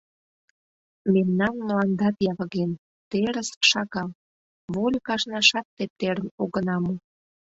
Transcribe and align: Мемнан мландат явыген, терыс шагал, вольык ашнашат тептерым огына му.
Мемнан 1.13 1.53
мландат 1.65 2.15
явыген, 2.31 2.71
терыс 3.09 3.49
шагал, 3.69 4.09
вольык 4.73 5.07
ашнашат 5.15 5.67
тептерым 5.75 6.29
огына 6.43 6.77
му. 6.83 6.95